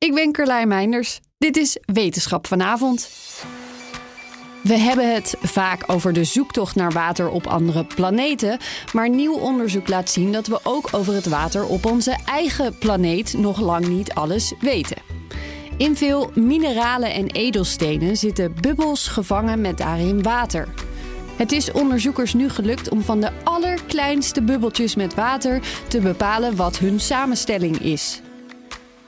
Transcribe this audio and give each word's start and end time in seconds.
Ik 0.00 0.14
ben 0.14 0.32
Carlijn 0.32 0.68
Meinders. 0.68 1.20
Dit 1.38 1.56
is 1.56 1.78
Wetenschap 1.84 2.46
vanavond. 2.46 3.10
We 4.62 4.74
hebben 4.74 5.14
het 5.14 5.34
vaak 5.42 5.82
over 5.86 6.12
de 6.12 6.24
zoektocht 6.24 6.74
naar 6.74 6.92
water 6.92 7.28
op 7.28 7.46
andere 7.46 7.84
planeten, 7.84 8.58
maar 8.92 9.08
nieuw 9.08 9.34
onderzoek 9.34 9.88
laat 9.88 10.10
zien 10.10 10.32
dat 10.32 10.46
we 10.46 10.60
ook 10.62 10.88
over 10.92 11.14
het 11.14 11.26
water 11.26 11.66
op 11.66 11.86
onze 11.86 12.16
eigen 12.26 12.78
planeet 12.78 13.32
nog 13.32 13.60
lang 13.60 13.88
niet 13.88 14.12
alles 14.12 14.52
weten. 14.60 14.96
In 15.76 15.96
veel 15.96 16.30
mineralen 16.34 17.12
en 17.12 17.26
edelstenen 17.26 18.16
zitten 18.16 18.54
bubbels 18.60 19.08
gevangen 19.08 19.60
met 19.60 19.78
daarin 19.78 20.22
water. 20.22 20.68
Het 21.36 21.52
is 21.52 21.72
onderzoekers 21.72 22.34
nu 22.34 22.48
gelukt 22.48 22.90
om 22.90 23.02
van 23.02 23.20
de 23.20 23.30
allerkleinste 23.44 24.42
bubbeltjes 24.42 24.94
met 24.94 25.14
water 25.14 25.60
te 25.88 26.00
bepalen 26.00 26.56
wat 26.56 26.78
hun 26.78 27.00
samenstelling 27.00 27.78
is. 27.78 28.20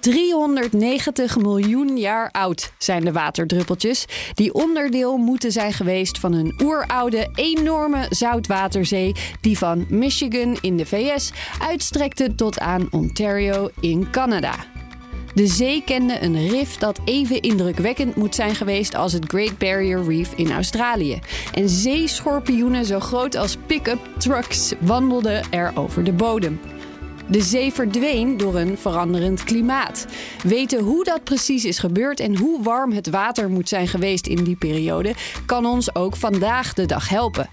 390 0.02 1.38
miljoen 1.38 1.98
jaar 1.98 2.30
oud 2.30 2.72
zijn 2.78 3.04
de 3.04 3.12
waterdruppeltjes, 3.12 4.06
die 4.34 4.54
onderdeel 4.54 5.16
moeten 5.16 5.52
zijn 5.52 5.72
geweest 5.72 6.18
van 6.18 6.32
een 6.32 6.54
oeroude, 6.62 7.28
enorme 7.34 8.06
zoutwaterzee 8.10 9.14
die 9.40 9.58
van 9.58 9.86
Michigan 9.88 10.58
in 10.60 10.76
de 10.76 10.86
VS 10.86 11.32
uitstrekte 11.60 12.34
tot 12.34 12.58
aan 12.58 12.88
Ontario 12.90 13.70
in 13.80 14.10
Canada. 14.10 14.54
De 15.34 15.46
zee 15.46 15.82
kende 15.84 16.22
een 16.22 16.48
rif 16.48 16.76
dat 16.76 17.00
even 17.04 17.40
indrukwekkend 17.40 18.16
moet 18.16 18.34
zijn 18.34 18.54
geweest 18.54 18.94
als 18.94 19.12
het 19.12 19.24
Great 19.26 19.58
Barrier 19.58 20.04
Reef 20.04 20.32
in 20.34 20.52
Australië. 20.52 21.20
En 21.54 21.68
zeeschorpioenen 21.68 22.84
zo 22.84 23.00
groot 23.00 23.36
als 23.36 23.56
pick-up 23.66 23.98
trucks 24.18 24.72
wandelden 24.80 25.42
er 25.50 25.72
over 25.74 26.04
de 26.04 26.12
bodem. 26.12 26.60
De 27.32 27.40
zee 27.40 27.72
verdween 27.72 28.36
door 28.36 28.54
een 28.54 28.78
veranderend 28.78 29.44
klimaat. 29.44 30.06
Weten 30.42 30.80
hoe 30.80 31.04
dat 31.04 31.24
precies 31.24 31.64
is 31.64 31.78
gebeurd 31.78 32.20
en 32.20 32.36
hoe 32.36 32.62
warm 32.62 32.92
het 32.92 33.10
water 33.10 33.50
moet 33.50 33.68
zijn 33.68 33.88
geweest 33.88 34.26
in 34.26 34.44
die 34.44 34.56
periode, 34.56 35.14
kan 35.46 35.66
ons 35.66 35.94
ook 35.94 36.16
vandaag 36.16 36.74
de 36.74 36.86
dag 36.86 37.08
helpen. 37.08 37.50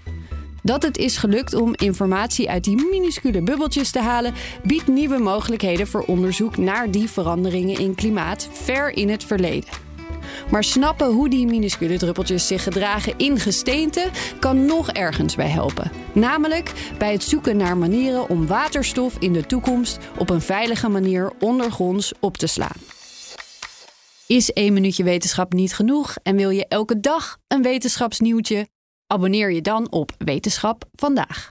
Dat 0.62 0.82
het 0.82 0.96
is 0.96 1.16
gelukt 1.16 1.54
om 1.54 1.74
informatie 1.74 2.50
uit 2.50 2.64
die 2.64 2.86
minuscule 2.90 3.42
bubbeltjes 3.42 3.90
te 3.90 4.00
halen, 4.00 4.34
biedt 4.64 4.86
nieuwe 4.86 5.18
mogelijkheden 5.18 5.86
voor 5.86 6.02
onderzoek 6.02 6.56
naar 6.56 6.90
die 6.90 7.10
veranderingen 7.10 7.78
in 7.78 7.94
klimaat 7.94 8.48
ver 8.52 8.96
in 8.96 9.08
het 9.08 9.24
verleden. 9.24 9.89
Maar 10.50 10.64
snappen 10.64 11.06
hoe 11.06 11.28
die 11.28 11.46
minuscule 11.46 11.98
druppeltjes 11.98 12.46
zich 12.46 12.62
gedragen 12.62 13.14
in 13.16 13.38
gesteente 13.38 14.10
kan 14.38 14.64
nog 14.64 14.90
ergens 14.90 15.36
bij 15.36 15.48
helpen. 15.48 15.90
Namelijk 16.12 16.92
bij 16.98 17.12
het 17.12 17.22
zoeken 17.22 17.56
naar 17.56 17.76
manieren 17.76 18.28
om 18.28 18.46
waterstof 18.46 19.16
in 19.18 19.32
de 19.32 19.46
toekomst 19.46 19.98
op 20.18 20.30
een 20.30 20.40
veilige 20.40 20.88
manier 20.88 21.32
ondergronds 21.40 22.12
op 22.20 22.36
te 22.36 22.46
slaan. 22.46 22.76
Is 24.26 24.52
één 24.52 24.72
minuutje 24.72 25.04
wetenschap 25.04 25.52
niet 25.52 25.74
genoeg 25.74 26.16
en 26.22 26.36
wil 26.36 26.50
je 26.50 26.66
elke 26.68 27.00
dag 27.00 27.38
een 27.48 27.62
wetenschapsnieuwtje? 27.62 28.68
Abonneer 29.06 29.52
je 29.52 29.60
dan 29.60 29.90
op 29.92 30.12
Wetenschap 30.18 30.84
vandaag. 30.92 31.50